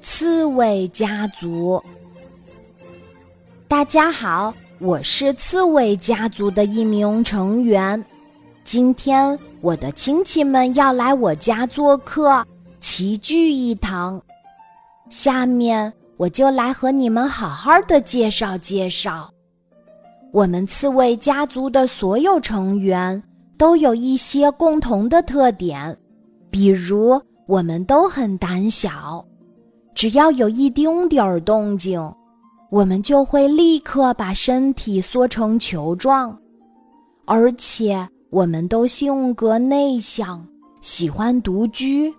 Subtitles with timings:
[0.00, 1.82] 刺猬家族。
[3.68, 8.04] 大家好，我是刺猬家族的一名成员。
[8.64, 12.46] 今天我的亲戚们要来我家做客，
[12.80, 14.20] 齐聚一堂。
[15.08, 19.30] 下面我就来和你们好好的介绍介绍。
[20.32, 23.22] 我们刺猬家族的所有成员
[23.58, 25.96] 都有一些共同的特点，
[26.50, 29.24] 比如我们都很胆小，
[29.94, 32.00] 只要有一丁点儿动静。
[32.70, 36.34] 我们就会立刻把身体缩成球状，
[37.26, 40.42] 而且我们都性格内向，
[40.80, 42.10] 喜欢独居，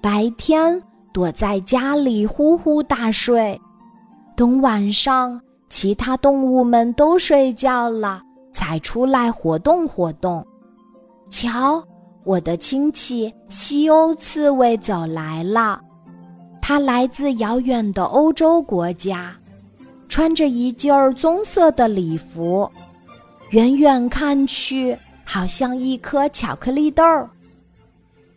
[0.00, 3.60] 白天躲在家里呼呼大睡，
[4.34, 5.38] 等晚上
[5.68, 10.42] 其他动物们都睡觉了才出来活动活动。
[11.28, 11.84] 瞧，
[12.26, 15.80] 我的亲戚西欧刺猬走来了，
[16.60, 19.32] 它来自遥远的欧洲国家。
[20.08, 22.68] 穿着一件儿棕色的礼服，
[23.50, 27.30] 远远看去好像一颗巧克力豆儿。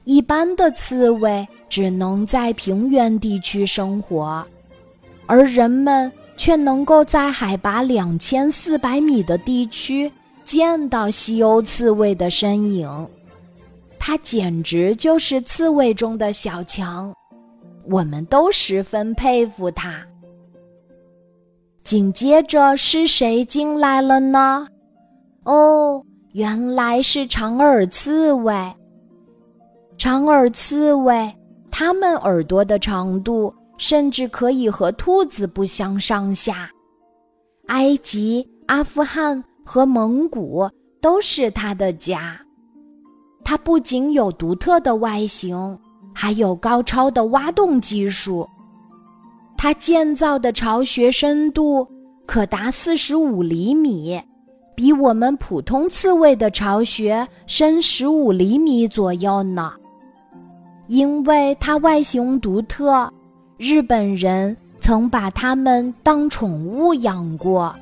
[0.03, 4.45] 一般的刺猬只能在平原地区生活，
[5.25, 10.11] 而人们却能够在海拔两千四百米的地区
[10.43, 13.07] 见到西欧刺猬的身影。
[14.09, 17.13] 它简直就是刺猬中的小强，
[17.85, 20.03] 我们都十分佩服它。
[21.83, 24.65] 紧接着是谁进来了呢？
[25.43, 28.55] 哦，原来是长耳刺猬。
[29.95, 31.31] 长耳刺猬，
[31.69, 36.67] 它们耳朵的长度甚至可以和兔子不相上下。
[37.67, 40.67] 埃及、阿富汗和蒙古
[40.99, 42.41] 都是它的家。
[43.49, 45.75] 它不仅有独特的外形，
[46.13, 48.47] 还有高超的挖洞技术。
[49.57, 51.87] 它建造的巢穴深度
[52.27, 54.21] 可达四十五厘米，
[54.75, 59.73] 比我们普通刺猬的巢穴深十五厘米左右呢。
[60.85, 63.11] 因为它外形独特，
[63.57, 67.75] 日本人曾把它们当宠物养过。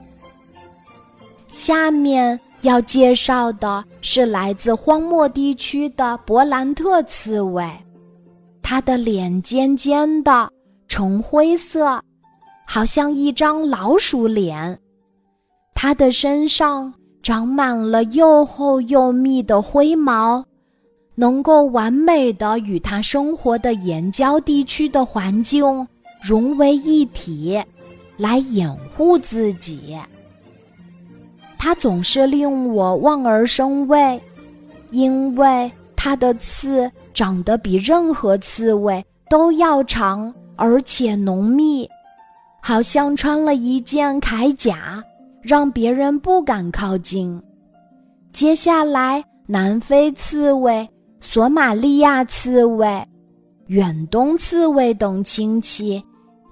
[1.49, 7.69] 下面要介绍的是来自荒漠地区的勃兰特刺猬，
[8.61, 10.49] 它的脸尖尖的。
[10.89, 12.01] 橙灰色，
[12.65, 14.79] 好像一张老鼠脸。
[15.75, 16.91] 它的身上
[17.21, 20.43] 长满了又厚又密的灰毛，
[21.13, 25.85] 能够完美的与它生活的岩礁地区的环境
[26.21, 27.61] 融为一体，
[28.15, 29.95] 来掩护自己。
[31.57, 34.21] 它总是令我望而生畏，
[34.91, 40.33] 因为它的刺长得比任何刺猬都要长。
[40.59, 41.87] 而且浓密，
[42.63, 45.03] 好像穿了一件铠甲，
[45.39, 47.39] 让别人不敢靠近。
[48.33, 50.89] 接下来，南非刺猬、
[51.19, 53.07] 索马利亚刺猬、
[53.67, 56.03] 远东刺猬等亲戚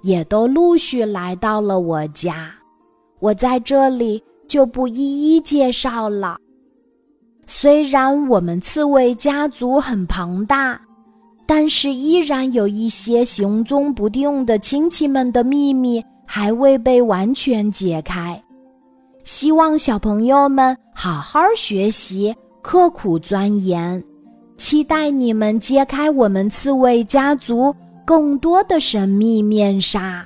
[0.04, 2.52] 也都陆续来到了我家，
[3.18, 6.38] 我在这里就不一一介绍了。
[7.46, 10.80] 虽然我们刺猬家族很庞大。
[11.48, 18.44] 但是依然有一些行踪不定的亲戚们的秘密还未被完全解开，
[19.24, 24.04] 希望小朋友们好好学习，刻苦钻研，
[24.58, 27.72] 期待你们揭开我们刺猬家族
[28.04, 30.26] 更多的神秘面纱。